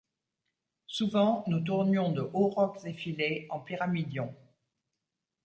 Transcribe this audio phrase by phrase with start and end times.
[0.87, 4.33] Souvent nous tournions de hauts rocs effilés en pyramidions.